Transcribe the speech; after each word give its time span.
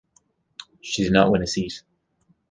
She 0.81 1.03
did 1.03 1.13
not 1.13 1.31
win 1.31 1.43
a 1.43 1.45
seat. 1.45 1.83